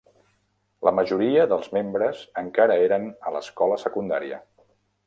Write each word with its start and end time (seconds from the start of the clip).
La 0.87 0.93
majoria 0.99 1.45
dels 1.51 1.69
membres 1.77 2.25
encara 2.45 2.81
eren 2.89 3.09
a 3.21 3.35
l'escola 3.39 3.79
secundària. 3.87 4.43